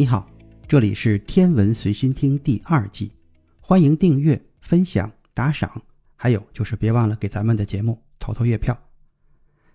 [0.00, 0.26] 你好，
[0.66, 3.12] 这里是《天文随心听》第二季，
[3.60, 5.70] 欢迎订阅、分享、打赏，
[6.16, 8.74] 还有就是别忘了给咱们的节目投投月票。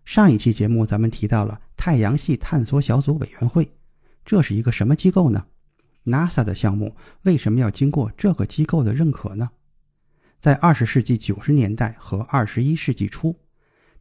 [0.04, 3.70] 上一期节目咱们提到了太阳系探索小组委员会，
[4.26, 5.46] 这是一个什么机构呢
[6.06, 9.52] ？NASA 的项目为什么要经过这个机构的认可呢？
[10.40, 13.38] 在二十世纪九十年代和二十一世纪初，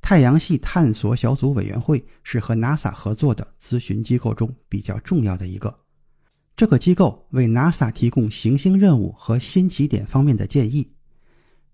[0.00, 5.81] 太阳系探索小组委员会是和 NASA 合作的咨询机构中比较重要的一个。
[6.56, 10.88] 这个机构为 NASA 提供行星任务和新起点方面的建议。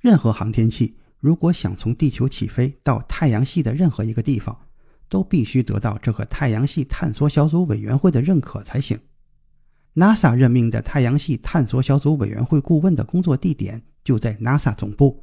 [0.01, 4.59] 任何航天器如果想从地球起飞到太阳系的任何一个地方，
[5.07, 8.99] 都必须得到这个太阳系探索小组委员会的认可才行。
[9.95, 15.23] NASA 任命的太阳系探索小组委员会顾问的工作地点就在 NASA 总部。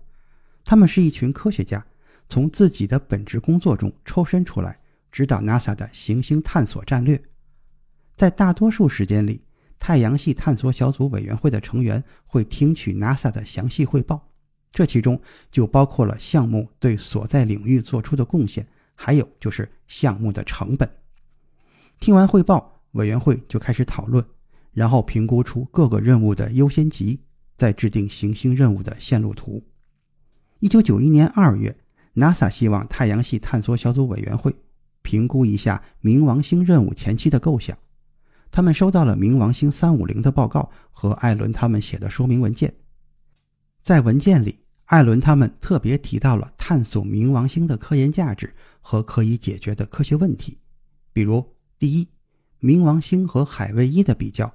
[0.64, 1.84] 他们是一群科学家，
[2.30, 4.80] 从自己的本职工作中抽身出来，
[5.12, 7.20] 指导 NASA 的行星探索战略。
[8.16, 9.42] 在大多数时间里，
[9.88, 14.22] 太阳系探索小组委员会的成员会听取 NASA 的详细汇报，
[14.70, 15.18] 这其中
[15.50, 20.90] 就包括了项目对所在领域做出的贡献，还有就是项目的成本。
[22.02, 24.22] 听完汇报，委员会就开始讨论。
[24.74, 27.22] 然后评估出各个任务的优先级，
[27.56, 29.64] 再制定行星任务的线路图。
[30.60, 31.74] 一九九一年二月
[32.16, 34.54] ，NASA 希望太阳系探索小组委员会
[35.02, 37.78] 评估一下冥王星任务前期的构想。
[38.50, 42.74] 他们收到了冥王星三五零的报告和艾伦他们写的说明文件。
[43.84, 50.58] 在文件里，艾伦他们特别提到了探索冥王星的科研价值和可以解决的科学问题，
[51.14, 52.08] 比如第一，
[52.60, 54.54] 冥王星和海卫一的比较。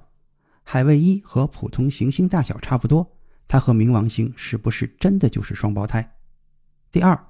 [0.63, 3.17] 海卫一和普通行星大小差不多，
[3.47, 6.15] 它和冥王星是不是真的就是双胞胎？
[6.91, 7.27] 第二，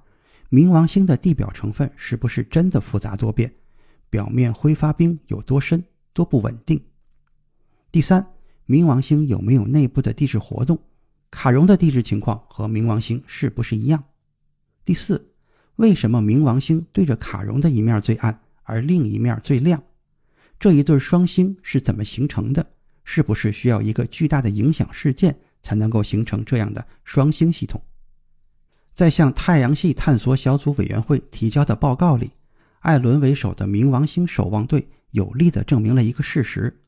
[0.49, 3.53] 冥王星的地表成分是不是真的复杂多变？
[4.09, 6.81] 表面挥发冰有多深、多不稳定？
[7.91, 8.25] 第三，
[8.67, 10.79] 冥王星有没有内部的地质活动？
[11.31, 14.03] 卡戎的地质情况和冥王星是不是一样？
[14.85, 15.31] 第四，
[15.77, 19.83] 为什么冥王星对着卡戎的一面最暗，而另一面最亮？
[20.59, 22.65] 这一对双星是怎么形成的？
[23.03, 27.81] 是不是需要一个巨大的影响事件才能够形成这样的双星系统？
[28.93, 32.31] 在向太阳系探索小组委员会提交的报告里，
[32.79, 36.81] 艾伦为首的冥王星守望队有力地证明了一个事实：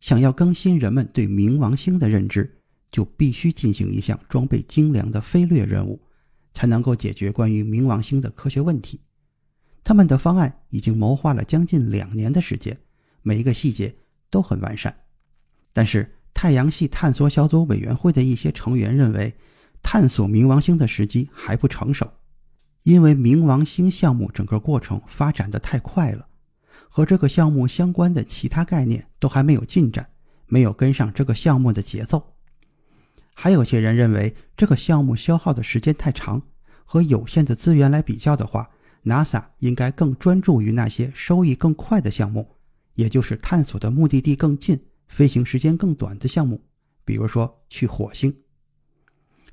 [0.00, 2.58] 想要更新人们对冥王星的认知，
[2.90, 6.00] 就必须进行一项装备精良的飞掠任务，
[6.52, 9.00] 才能够解决关于冥王星的科学问题。
[9.82, 12.78] 他们的方案已经谋划了将近两年的时间，
[13.22, 13.96] 每一个细节
[14.28, 14.94] 都很完善。
[15.72, 19.34] 但是，太阳系探索小组委员会的一些成员认为，
[19.82, 22.06] 探索冥王星的时机还不成熟，
[22.82, 26.28] 因为冥王星项目整个过程发展的太快了，
[26.88, 30.08] 和这个项目相关的其他概念都还没有进展，
[30.46, 32.34] 没有跟上这个项目的节奏。
[33.34, 36.40] 还有些人认为，这个项目消耗的时间太长，
[36.84, 38.70] 和有限的资源来比较的话
[39.04, 42.56] ，NASA 应该更专注于那些收益更快的项目，
[42.94, 44.80] 也就是探索的目的地更近。
[45.08, 46.64] 飞行时间更短的项目，
[47.04, 48.34] 比如说去火星。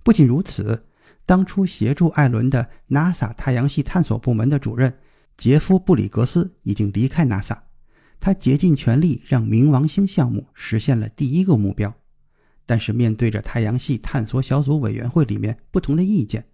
[0.01, 0.88] 不仅如此，
[1.28, 4.97] 当初协助艾伦的 NASA 太阳系探索部门的主任
[5.38, 7.57] 杰夫·布里格斯已经离开 NASA，
[8.19, 11.94] 他竭尽全力让冥王星项目实现了第一个目标。
[12.66, 16.45] 但是面对着太阳系探索小组委员会里面不同的意见，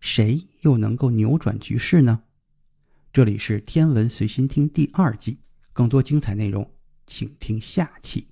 [0.00, 2.24] 谁又能够扭转局势呢？
[3.10, 5.38] 这里是天文随心听第二季，
[5.72, 6.70] 更多精彩内容，
[7.06, 8.28] 请听下期。